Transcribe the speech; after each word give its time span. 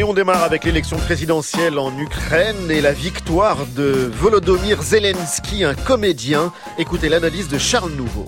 Et 0.00 0.02
on 0.02 0.14
démarre 0.14 0.44
avec 0.44 0.64
l'élection 0.64 0.96
présidentielle 0.96 1.78
en 1.78 1.94
Ukraine 1.98 2.70
et 2.70 2.80
la 2.80 2.92
victoire 2.92 3.66
de 3.76 4.10
Volodymyr 4.10 4.80
Zelensky, 4.80 5.62
un 5.62 5.74
comédien. 5.74 6.54
Écoutez 6.78 7.10
l'analyse 7.10 7.48
de 7.48 7.58
Charles 7.58 7.92
Nouveau 7.92 8.24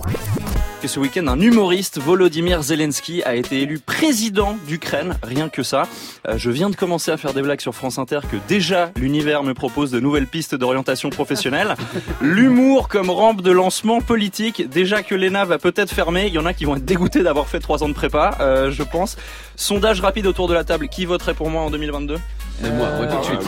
ce 0.87 0.99
week-end, 0.99 1.27
un 1.27 1.39
humoriste, 1.39 1.99
Volodymyr 1.99 2.61
Zelensky, 2.61 3.23
a 3.23 3.35
été 3.35 3.61
élu 3.61 3.79
président 3.79 4.57
d'Ukraine. 4.67 5.17
Rien 5.23 5.49
que 5.49 5.63
ça. 5.63 5.87
Euh, 6.27 6.37
je 6.37 6.49
viens 6.49 6.69
de 6.69 6.75
commencer 6.75 7.11
à 7.11 7.17
faire 7.17 7.33
des 7.33 7.41
blagues 7.41 7.61
sur 7.61 7.73
France 7.73 7.97
Inter 7.97 8.19
que 8.29 8.37
déjà 8.47 8.91
l'univers 8.97 9.43
me 9.43 9.53
propose 9.53 9.91
de 9.91 9.99
nouvelles 9.99 10.27
pistes 10.27 10.55
d'orientation 10.55 11.09
professionnelle. 11.09 11.75
L'humour 12.21 12.89
comme 12.89 13.09
rampe 13.09 13.41
de 13.41 13.51
lancement 13.51 14.01
politique. 14.01 14.69
Déjà 14.69 15.03
que 15.03 15.15
l'ENA 15.15 15.45
va 15.45 15.57
peut-être 15.57 15.91
fermer. 15.91 16.27
Il 16.27 16.33
y 16.33 16.39
en 16.39 16.45
a 16.45 16.53
qui 16.53 16.65
vont 16.65 16.75
être 16.75 16.85
dégoûtés 16.85 17.23
d'avoir 17.23 17.47
fait 17.47 17.59
trois 17.59 17.83
ans 17.83 17.89
de 17.89 17.93
prépa, 17.93 18.37
euh, 18.41 18.71
je 18.71 18.83
pense. 18.83 19.17
Sondage 19.55 20.01
rapide 20.01 20.27
autour 20.27 20.47
de 20.47 20.53
la 20.53 20.63
table. 20.63 20.89
Qui 20.89 21.05
voterait 21.05 21.33
pour 21.33 21.49
moi 21.49 21.61
en 21.61 21.71
2022 21.71 22.17
et 22.61 22.69
moi, 22.69 22.87
tout 23.09 23.17
de 23.17 23.23
suite. 23.23 23.39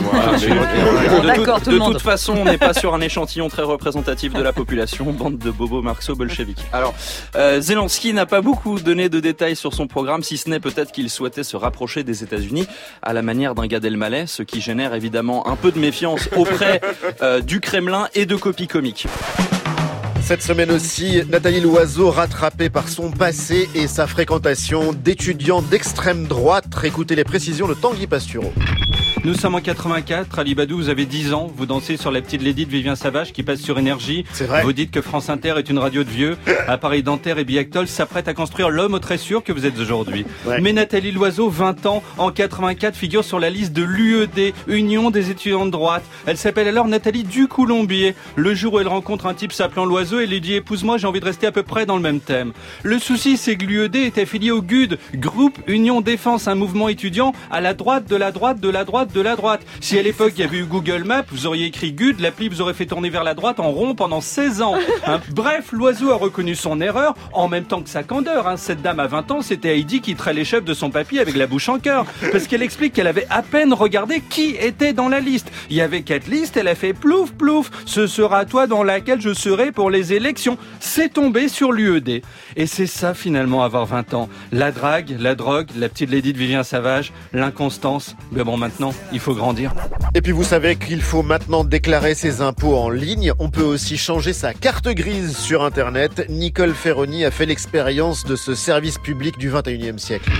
de, 1.70 1.78
toute 1.78 2.02
façon, 2.02 2.34
on 2.36 2.44
n'est 2.44 2.58
pas 2.58 2.74
sur 2.74 2.94
un 2.94 3.00
échantillon 3.00 3.48
très 3.48 3.62
représentatif 3.62 4.32
de 4.32 4.42
la 4.42 4.52
population, 4.52 5.12
bande 5.12 5.38
de 5.38 5.50
bobos 5.50 5.82
marxo-bolcheviques. 5.82 6.64
Alors, 6.72 6.94
euh, 7.36 7.60
Zelensky 7.60 8.12
n'a 8.12 8.26
pas 8.26 8.40
beaucoup 8.40 8.78
donné 8.78 9.08
de 9.08 9.20
détails 9.20 9.56
sur 9.56 9.74
son 9.74 9.86
programme, 9.86 10.22
si 10.22 10.36
ce 10.36 10.50
n'est 10.50 10.60
peut-être 10.60 10.92
qu'il 10.92 11.10
souhaitait 11.10 11.44
se 11.44 11.56
rapprocher 11.56 12.04
des 12.04 12.22
États-Unis 12.22 12.66
à 13.02 13.12
la 13.12 13.22
manière 13.22 13.54
d'un 13.54 13.66
Gad 13.66 13.84
Elmaleh, 13.84 14.26
ce 14.26 14.42
qui 14.42 14.60
génère 14.60 14.94
évidemment 14.94 15.48
un 15.48 15.56
peu 15.56 15.70
de 15.70 15.78
méfiance 15.78 16.28
auprès 16.36 16.80
euh, 17.22 17.40
du 17.40 17.60
Kremlin 17.60 18.08
et 18.14 18.26
de 18.26 18.36
copies 18.36 18.68
comiques. 18.68 19.06
Cette 20.26 20.42
semaine 20.42 20.72
aussi, 20.72 21.22
Nathalie 21.28 21.60
Loiseau 21.60 22.10
rattrapée 22.10 22.68
par 22.68 22.88
son 22.88 23.12
passé 23.12 23.68
et 23.76 23.86
sa 23.86 24.08
fréquentation 24.08 24.92
d'étudiants 24.92 25.62
d'extrême 25.62 26.26
droite. 26.26 26.64
Écoutez 26.82 27.14
les 27.14 27.22
précisions 27.22 27.68
de 27.68 27.74
Tanguy 27.74 28.08
Pastureau. 28.08 28.52
Nous 29.24 29.34
sommes 29.34 29.54
en 29.54 29.60
84. 29.60 30.38
Ali 30.38 30.54
Badou, 30.54 30.76
vous 30.76 30.88
avez 30.88 31.04
10 31.04 31.32
ans. 31.32 31.50
Vous 31.56 31.66
dansez 31.66 31.96
sur 31.96 32.10
la 32.10 32.20
petite 32.20 32.42
Lady 32.42 32.66
de 32.66 32.70
Vivien 32.70 32.94
Savage 32.94 33.32
qui 33.32 33.42
passe 33.42 33.60
sur 33.60 33.78
Énergie. 33.78 34.24
C'est 34.32 34.44
vrai. 34.44 34.62
Vous 34.62 34.72
dites 34.72 34.90
que 34.90 35.00
France 35.00 35.30
Inter 35.30 35.54
est 35.58 35.68
une 35.68 35.78
radio 35.78 36.04
de 36.04 36.10
vieux. 36.10 36.36
Appareil 36.68 37.02
dentaire 37.02 37.38
et 37.38 37.44
Biactol 37.44 37.88
s'apprête 37.88 38.28
à 38.28 38.34
construire 38.34 38.70
l'homme 38.70 38.94
au 38.94 38.98
très 38.98 39.18
sûr 39.18 39.42
que 39.42 39.52
vous 39.52 39.66
êtes 39.66 39.78
aujourd'hui. 39.78 40.26
Mais 40.60 40.72
Nathalie 40.72 41.12
Loiseau, 41.12 41.48
20 41.48 41.86
ans, 41.86 42.02
en 42.18 42.30
84, 42.30 42.94
figure 42.94 43.24
sur 43.24 43.40
la 43.40 43.50
liste 43.50 43.72
de 43.72 43.82
l'UED, 43.82 44.52
Union 44.68 45.10
des 45.10 45.30
étudiants 45.30 45.66
de 45.66 45.70
droite. 45.70 46.04
Elle 46.26 46.36
s'appelle 46.36 46.68
alors 46.68 46.86
Nathalie 46.86 47.24
Ducoulombier. 47.24 48.14
Le 48.36 48.54
jour 48.54 48.74
où 48.74 48.80
elle 48.80 48.88
rencontre 48.88 49.26
un 49.26 49.34
type 49.34 49.52
s'appelant 49.52 49.86
Loiseau, 49.86 50.20
elle 50.20 50.30
lui 50.30 50.40
dit 50.40 50.54
épouse-moi, 50.54 50.98
j'ai 50.98 51.06
envie 51.06 51.20
de 51.20 51.24
rester 51.24 51.46
à 51.46 51.52
peu 51.52 51.62
près 51.62 51.86
dans 51.86 51.96
le 51.96 52.02
même 52.02 52.20
thème. 52.20 52.52
Le 52.82 52.98
souci, 52.98 53.36
c'est 53.36 53.56
que 53.56 53.64
l'UED 53.64 53.96
est 53.96 54.18
affilié 54.18 54.50
au 54.50 54.62
GUD, 54.62 54.98
Groupe 55.14 55.58
Union 55.66 56.00
Défense, 56.00 56.48
un 56.48 56.54
mouvement 56.54 56.88
étudiant 56.88 57.32
à 57.50 57.60
la 57.60 57.74
droite 57.74 58.08
de 58.08 58.16
la 58.16 58.30
droite 58.30 58.60
de 58.60 58.68
la 58.68 58.84
droite 58.84 59.05
de 59.12 59.20
la 59.20 59.34
droite. 59.34 59.62
Si 59.80 59.98
à 59.98 60.02
l'époque 60.02 60.34
il 60.36 60.40
y 60.40 60.44
avait 60.44 60.58
eu 60.58 60.64
Google 60.64 61.04
Maps, 61.04 61.24
vous 61.32 61.46
auriez 61.46 61.66
écrit 61.66 61.92
GUD, 61.92 62.20
l'appli 62.20 62.48
vous 62.48 62.60
aurait 62.60 62.74
fait 62.74 62.86
tourner 62.86 63.10
vers 63.10 63.24
la 63.24 63.34
droite 63.34 63.58
en 63.58 63.72
rond 63.72 63.94
pendant 63.94 64.20
16 64.20 64.62
ans. 64.62 64.74
Hein. 65.06 65.20
Bref, 65.34 65.72
l'oiseau 65.72 66.10
a 66.10 66.16
reconnu 66.16 66.54
son 66.54 66.80
erreur 66.80 67.14
en 67.32 67.48
même 67.48 67.64
temps 67.64 67.82
que 67.82 67.88
sa 67.88 68.02
candeur. 68.02 68.46
Hein. 68.46 68.56
Cette 68.56 68.82
dame 68.82 69.00
à 69.00 69.06
20 69.06 69.30
ans, 69.30 69.42
c'était 69.42 69.76
Heidi 69.76 70.00
qui 70.00 70.14
traînait 70.14 70.36
les 70.36 70.44
chefs 70.44 70.64
de 70.64 70.74
son 70.74 70.90
papier 70.90 71.18
avec 71.18 71.34
la 71.34 71.48
bouche 71.48 71.68
en 71.68 71.80
cœur. 71.80 72.04
Parce 72.30 72.46
qu'elle 72.46 72.62
explique 72.62 72.92
qu'elle 72.92 73.06
avait 73.08 73.26
à 73.30 73.42
peine 73.42 73.72
regardé 73.72 74.20
qui 74.20 74.50
était 74.50 74.92
dans 74.92 75.08
la 75.08 75.18
liste. 75.18 75.50
Il 75.70 75.76
y 75.76 75.80
avait 75.80 76.02
quatre 76.02 76.28
listes, 76.28 76.56
elle 76.56 76.68
a 76.68 76.76
fait 76.76 76.92
plouf 76.92 77.32
plouf. 77.32 77.70
Ce 77.86 78.06
sera 78.06 78.44
toi 78.44 78.66
dans 78.66 78.84
laquelle 78.84 79.20
je 79.20 79.34
serai 79.34 79.72
pour 79.72 79.90
les 79.90 80.12
élections. 80.12 80.58
C'est 80.78 81.14
tombé 81.14 81.48
sur 81.48 81.72
l'UED. 81.72 82.22
Et 82.56 82.66
c'est 82.66 82.86
ça 82.86 83.14
finalement 83.14 83.64
avoir 83.64 83.86
20 83.86 84.14
ans. 84.14 84.28
La 84.52 84.70
drague, 84.70 85.16
la 85.18 85.34
drogue, 85.34 85.68
la 85.76 85.88
petite 85.88 86.10
lady 86.10 86.32
de 86.34 86.38
Vivien 86.38 86.62
Savage, 86.62 87.12
l'inconstance. 87.32 88.14
Mais 88.32 88.44
bon 88.44 88.58
maintenant, 88.58 88.92
il 89.12 89.20
faut 89.20 89.34
grandir. 89.34 89.72
Et 90.14 90.22
puis 90.22 90.32
vous 90.32 90.44
savez 90.44 90.76
qu'il 90.76 91.02
faut 91.02 91.22
maintenant 91.22 91.64
déclarer 91.64 92.14
ses 92.14 92.40
impôts 92.40 92.76
en 92.76 92.90
ligne. 92.90 93.32
On 93.38 93.50
peut 93.50 93.62
aussi 93.62 93.96
changer 93.96 94.32
sa 94.32 94.54
carte 94.54 94.88
grise 94.88 95.36
sur 95.36 95.62
Internet. 95.62 96.26
Nicole 96.28 96.74
Ferroni 96.74 97.24
a 97.24 97.30
fait 97.30 97.46
l'expérience 97.46 98.24
de 98.24 98.36
ce 98.36 98.54
service 98.54 98.98
public 98.98 99.38
du 99.38 99.50
21e 99.50 99.98
siècle. 99.98 100.30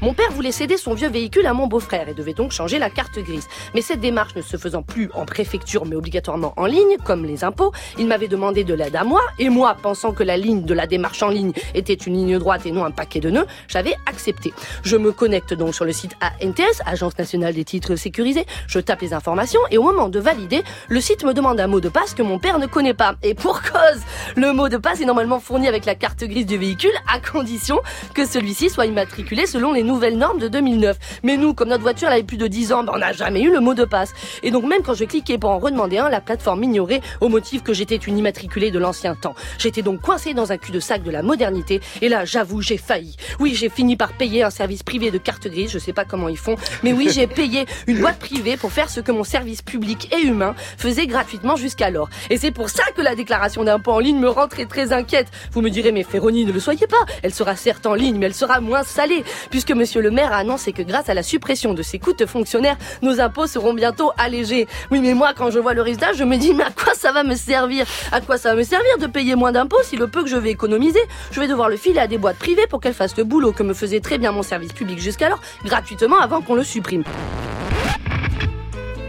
Mon 0.00 0.14
père 0.14 0.30
voulait 0.30 0.52
céder 0.52 0.76
son 0.76 0.94
vieux 0.94 1.08
véhicule 1.08 1.46
à 1.46 1.54
mon 1.54 1.66
beau-frère 1.66 2.08
et 2.08 2.14
devait 2.14 2.32
donc 2.32 2.52
changer 2.52 2.78
la 2.78 2.88
carte 2.88 3.18
grise. 3.18 3.48
Mais 3.74 3.82
cette 3.82 3.98
démarche 3.98 4.36
ne 4.36 4.42
se 4.42 4.56
faisant 4.56 4.82
plus 4.82 5.10
en 5.12 5.26
préfecture 5.26 5.86
mais 5.86 5.96
obligatoirement 5.96 6.54
en 6.56 6.66
ligne, 6.66 6.96
comme 7.04 7.24
les 7.24 7.42
impôts, 7.42 7.72
il 7.98 8.06
m'avait 8.06 8.28
demandé 8.28 8.62
de 8.62 8.74
l'aide 8.74 8.94
à 8.94 9.02
moi 9.02 9.20
et 9.40 9.48
moi, 9.48 9.76
pensant 9.82 10.12
que 10.12 10.22
la 10.22 10.36
ligne 10.36 10.62
de 10.62 10.72
la 10.72 10.86
démarche 10.86 11.20
en 11.24 11.30
ligne 11.30 11.52
était 11.74 11.94
une 11.94 12.14
ligne 12.14 12.38
droite 12.38 12.64
et 12.64 12.70
non 12.70 12.84
un 12.84 12.92
paquet 12.92 13.18
de 13.18 13.30
nœuds, 13.30 13.46
j'avais 13.66 13.96
accepté. 14.06 14.52
Je 14.84 14.96
me 14.96 15.10
connecte 15.10 15.52
donc 15.52 15.74
sur 15.74 15.84
le 15.84 15.92
site 15.92 16.16
ANTS, 16.22 16.80
Agence 16.86 17.18
nationale 17.18 17.54
des 17.54 17.64
titres 17.64 17.96
sécurisés, 17.96 18.46
je 18.68 18.78
tape 18.78 19.00
les 19.00 19.14
informations 19.14 19.60
et 19.72 19.78
au 19.78 19.82
moment 19.82 20.08
de 20.08 20.20
valider, 20.20 20.62
le 20.88 21.00
site 21.00 21.24
me 21.24 21.34
demande 21.34 21.58
un 21.58 21.66
mot 21.66 21.80
de 21.80 21.88
passe 21.88 22.14
que 22.14 22.22
mon 22.22 22.38
père 22.38 22.60
ne 22.60 22.66
connaît 22.66 22.94
pas. 22.94 23.16
Et 23.24 23.34
pour 23.34 23.62
cause, 23.62 24.02
le 24.36 24.52
mot 24.52 24.68
de 24.68 24.76
passe 24.76 25.00
est 25.00 25.06
normalement 25.06 25.40
fourni 25.40 25.66
avec 25.66 25.86
la 25.86 25.96
carte 25.96 26.22
grise 26.22 26.46
du 26.46 26.56
véhicule 26.56 26.94
à 27.12 27.18
condition 27.18 27.80
que 28.14 28.24
celui-ci 28.24 28.70
soit 28.70 28.86
immatriculé 28.86 29.46
selon 29.46 29.72
les 29.72 29.87
nouvelles 29.88 30.18
normes 30.18 30.38
de 30.38 30.48
2009. 30.48 30.96
Mais 31.24 31.36
nous, 31.36 31.54
comme 31.54 31.68
notre 31.68 31.82
voiture 31.82 32.08
avait 32.08 32.22
plus 32.22 32.36
de 32.36 32.46
10 32.46 32.72
ans, 32.72 32.84
ben, 32.84 32.92
on 32.94 32.98
n'a 32.98 33.12
jamais 33.12 33.40
eu 33.42 33.50
le 33.50 33.60
mot 33.60 33.74
de 33.74 33.84
passe. 33.84 34.12
Et 34.42 34.50
donc 34.50 34.64
même 34.64 34.82
quand 34.82 34.94
je 34.94 35.04
cliquais 35.04 35.38
pour 35.38 35.50
en 35.50 35.58
redemander 35.58 35.98
un, 35.98 36.08
la 36.08 36.20
plateforme 36.20 36.60
m'ignorait 36.60 37.00
au 37.20 37.28
motif 37.28 37.62
que 37.62 37.72
j'étais 37.72 37.96
une 37.96 38.18
immatriculée 38.18 38.70
de 38.70 38.78
l'ancien 38.78 39.14
temps. 39.14 39.34
J'étais 39.58 39.82
donc 39.82 40.00
coincée 40.00 40.34
dans 40.34 40.52
un 40.52 40.58
cul-de-sac 40.58 41.02
de 41.02 41.10
la 41.10 41.22
modernité. 41.22 41.80
Et 42.02 42.08
là, 42.08 42.24
j'avoue, 42.24 42.60
j'ai 42.60 42.76
failli. 42.76 43.16
Oui, 43.40 43.54
j'ai 43.54 43.68
fini 43.68 43.96
par 43.96 44.12
payer 44.12 44.42
un 44.42 44.50
service 44.50 44.82
privé 44.82 45.10
de 45.10 45.18
carte 45.18 45.48
grise. 45.48 45.70
Je 45.70 45.78
sais 45.78 45.92
pas 45.92 46.04
comment 46.04 46.28
ils 46.28 46.38
font. 46.38 46.56
Mais 46.82 46.92
oui, 46.92 47.08
j'ai 47.10 47.26
payé 47.26 47.66
une 47.86 48.00
boîte 48.00 48.18
privée 48.18 48.56
pour 48.56 48.72
faire 48.72 48.90
ce 48.90 49.00
que 49.00 49.12
mon 49.12 49.24
service 49.24 49.62
public 49.62 50.14
et 50.14 50.20
humain 50.26 50.54
faisait 50.76 51.06
gratuitement 51.06 51.56
jusqu'alors. 51.56 52.08
Et 52.30 52.36
c'est 52.36 52.50
pour 52.50 52.68
ça 52.68 52.84
que 52.94 53.02
la 53.02 53.14
déclaration 53.14 53.64
d'impôt 53.64 53.92
en 53.92 53.98
ligne 53.98 54.18
me 54.18 54.28
rend 54.28 54.48
très 54.48 54.66
très 54.66 54.92
inquiète. 54.92 55.28
Vous 55.52 55.62
me 55.62 55.70
direz, 55.70 55.92
mais 55.92 56.02
Féronie, 56.02 56.44
ne 56.44 56.52
le 56.52 56.60
soyez 56.60 56.86
pas. 56.86 57.04
Elle 57.22 57.34
sera 57.34 57.56
certes 57.56 57.86
en 57.86 57.94
ligne, 57.94 58.18
mais 58.18 58.26
elle 58.26 58.34
sera 58.34 58.60
moins 58.60 58.82
salée. 58.82 59.24
Puisque 59.50 59.72
monsieur 59.78 60.02
le 60.02 60.10
maire 60.10 60.32
a 60.32 60.38
annoncé 60.38 60.72
que 60.72 60.82
grâce 60.82 61.08
à 61.08 61.14
la 61.14 61.22
suppression 61.22 61.72
de 61.72 61.82
ces 61.82 61.98
coûts 61.98 62.12
de 62.12 62.26
fonctionnaires, 62.26 62.76
nos 63.00 63.20
impôts 63.20 63.46
seront 63.46 63.72
bientôt 63.72 64.12
allégés. 64.18 64.66
Oui, 64.90 65.00
mais 65.00 65.14
moi, 65.14 65.32
quand 65.34 65.50
je 65.50 65.58
vois 65.58 65.72
le 65.72 65.82
résultat, 65.82 66.12
je 66.12 66.24
me 66.24 66.36
dis, 66.36 66.52
mais 66.52 66.64
à 66.64 66.70
quoi 66.70 66.94
ça 66.94 67.12
va 67.12 67.22
me 67.22 67.34
servir? 67.34 67.86
À 68.12 68.20
quoi 68.20 68.36
ça 68.36 68.50
va 68.50 68.56
me 68.56 68.64
servir 68.64 68.98
de 69.00 69.06
payer 69.06 69.36
moins 69.36 69.52
d'impôts 69.52 69.82
si 69.84 69.96
le 69.96 70.08
peu 70.08 70.22
que 70.22 70.28
je 70.28 70.36
vais 70.36 70.50
économiser, 70.50 71.00
je 71.30 71.40
vais 71.40 71.48
devoir 71.48 71.68
le 71.68 71.76
filer 71.76 72.00
à 72.00 72.06
des 72.06 72.18
boîtes 72.18 72.38
privées 72.38 72.66
pour 72.68 72.80
qu'elles 72.80 72.94
fassent 72.94 73.16
le 73.16 73.24
boulot 73.24 73.52
que 73.52 73.62
me 73.62 73.72
faisait 73.72 74.00
très 74.00 74.18
bien 74.18 74.32
mon 74.32 74.42
service 74.42 74.72
public 74.72 74.98
jusqu'alors, 74.98 75.40
gratuitement 75.64 76.18
avant 76.18 76.40
qu'on 76.42 76.54
le 76.54 76.64
supprime. 76.64 77.04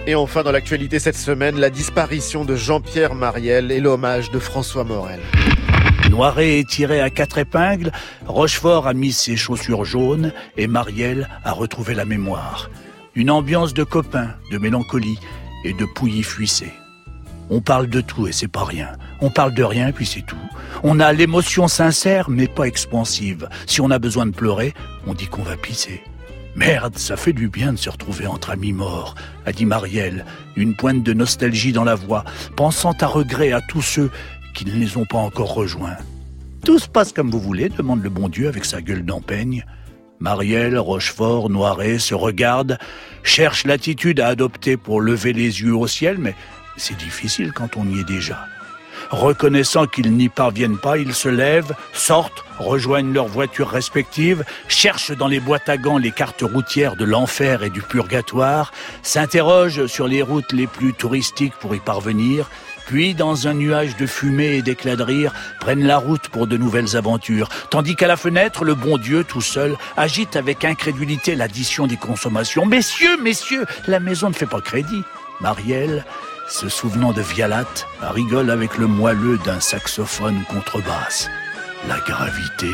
Et 0.08 0.16
enfin, 0.16 0.44
dans 0.44 0.52
l'actualité 0.52 1.00
cette 1.00 1.18
semaine, 1.18 1.60
la 1.60 1.70
disparition 1.70 2.46
de 2.46 2.56
Jean-Pierre 2.56 3.16
Mariel 3.16 3.72
et 3.72 3.80
l'hommage 3.80 4.32
de 4.32 4.40
François 4.40 4.84
Morel. 4.84 5.20
Noiret 6.10 6.60
est 6.60 6.68
tiré 6.68 7.02
à 7.02 7.12
quatre 7.12 7.38
épingles, 7.38 7.92
Rochefort 8.26 8.88
a 8.88 8.96
mis 8.96 9.12
ses 9.12 9.38
chaussures 9.38 9.86
jaunes 9.86 10.34
et 10.58 10.66
Marielle 10.66 11.30
a 11.44 11.52
retrouvé 11.52 11.94
la 11.94 12.04
mémoire. 12.04 12.72
Une 13.14 13.30
ambiance 13.30 13.76
de 13.76 13.84
copains, 13.84 14.32
de 14.52 14.58
mélancolie 14.58 15.20
et 15.64 15.74
de 15.74 15.86
pouilly 15.86 16.24
fuissé. 16.24 16.72
On 17.52 17.62
parle 17.62 17.88
de 17.88 18.02
tout 18.02 18.28
et 18.28 18.32
c'est 18.32 18.48
pas 18.48 18.64
rien. 18.64 18.90
On 19.22 19.30
parle 19.30 19.54
de 19.54 19.64
rien 19.64 19.92
puis 19.92 20.08
c'est 20.08 20.26
tout. 20.26 20.36
On 20.82 21.00
a 21.00 21.14
l'émotion 21.14 21.68
sincère 21.68 22.30
mais 22.30 22.48
pas 22.48 22.66
expansive. 22.66 23.48
Si 23.68 23.80
on 23.80 23.92
a 23.92 24.00
besoin 24.00 24.26
de 24.26 24.32
pleurer, 24.32 24.74
on 25.06 25.14
dit 25.14 25.28
qu'on 25.28 25.44
va 25.44 25.58
pisser. 25.58 26.02
Merde, 26.56 26.98
ça 26.98 27.16
fait 27.16 27.34
du 27.34 27.48
bien 27.48 27.72
de 27.72 27.78
se 27.78 27.90
retrouver 27.90 28.26
entre 28.26 28.50
amis 28.50 28.74
morts, 28.74 29.14
a 29.46 29.52
dit 29.52 29.66
Marielle, 29.66 30.26
une 30.56 30.76
pointe 30.76 31.04
de 31.04 31.14
nostalgie 31.14 31.72
dans 31.72 31.84
la 31.84 31.96
voix, 31.96 32.26
pensant 32.56 32.94
à 33.00 33.06
regret 33.06 33.52
à 33.52 33.62
tous 33.62 33.84
ceux 33.84 34.12
qui 34.60 34.66
ne 34.66 34.72
les 34.74 34.98
ont 34.98 35.06
pas 35.06 35.20
encore 35.20 35.54
rejoints. 35.54 35.96
Tout 36.66 36.80
se 36.80 36.90
passe 36.90 37.14
comme 37.14 37.32
vous 37.32 37.40
voulez, 37.40 37.70
demande 37.70 38.04
le 38.04 38.10
bon 38.10 38.28
Dieu 38.28 38.50
avec 38.50 38.66
sa 38.66 38.82
gueule 38.82 39.06
d'empeigne. 39.06 39.64
Marielle, 40.20 40.78
Rochefort, 40.78 41.50
Noiret 41.50 41.98
se 41.98 42.14
regardent, 42.14 42.78
cherchent 43.24 43.66
l'attitude 43.66 44.20
à 44.20 44.28
adopter 44.28 44.76
pour 44.76 45.00
lever 45.00 45.32
les 45.32 45.62
yeux 45.62 45.74
au 45.74 45.88
ciel, 45.88 46.18
mais 46.18 46.36
c'est 46.76 46.98
difficile 46.98 47.54
quand 47.54 47.78
on 47.78 47.88
y 47.88 48.02
est 48.02 48.04
déjà. 48.04 48.48
Reconnaissant 49.12 49.88
qu'ils 49.88 50.12
n'y 50.12 50.28
parviennent 50.28 50.78
pas, 50.78 50.98
ils 50.98 51.14
se 51.14 51.30
lèvent, 51.30 51.74
sortent, 51.94 52.44
rejoignent 52.60 53.14
leurs 53.14 53.28
voitures 53.28 53.70
respectives, 53.70 54.44
cherchent 54.68 55.16
dans 55.16 55.30
les 55.30 55.40
boîtes 55.40 55.70
à 55.70 55.78
gants 55.78 55.98
les 55.98 56.12
cartes 56.12 56.42
routières 56.44 56.98
de 56.98 57.06
l'enfer 57.06 57.64
et 57.64 57.70
du 57.70 57.82
purgatoire, 57.82 58.74
s'interrogent 59.04 59.88
sur 59.88 60.10
les 60.10 60.22
routes 60.22 60.52
les 60.52 60.68
plus 60.68 60.94
touristiques 60.94 61.56
pour 61.62 61.74
y 61.74 61.80
parvenir, 61.80 62.50
puis, 62.90 63.14
dans 63.14 63.48
un 63.48 63.54
nuage 63.54 63.98
de 63.98 64.08
fumée 64.08 64.56
et 64.56 64.62
d'éclats 64.64 64.96
de 64.96 65.04
rire, 65.04 65.32
prennent 65.60 65.86
la 65.86 66.00
route 66.00 66.28
pour 66.30 66.48
de 66.48 66.58
nouvelles 66.58 66.98
aventures, 66.98 67.48
tandis 67.70 67.96
qu'à 67.96 68.08
la 68.08 68.18
fenêtre, 68.18 68.66
le 68.66 68.74
bon 68.74 68.98
Dieu, 68.98 69.24
tout 69.24 69.42
seul, 69.42 69.78
agite 69.96 70.36
avec 70.36 70.66
incrédulité 70.66 71.36
l'addition 71.36 71.86
des 71.86 71.98
consommations. 71.98 72.66
Messieurs, 72.66 73.22
messieurs, 73.22 73.68
la 73.88 74.00
maison 74.00 74.30
ne 74.30 74.34
fait 74.34 74.48
pas 74.48 74.60
crédit. 74.60 75.04
Marielle, 75.40 76.04
se 76.50 76.68
souvenant 76.68 77.14
de 77.14 77.22
Vialat, 77.22 77.68
rigole 78.02 78.50
avec 78.50 78.76
le 78.80 78.88
moelleux 78.88 79.38
d'un 79.46 79.60
saxophone 79.60 80.44
contrebasse. 80.50 81.30
La 81.88 82.00
gravité 82.00 82.72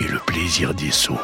et 0.00 0.08
le 0.08 0.20
plaisir 0.20 0.72
des 0.72 0.90
sauts. 0.90 1.20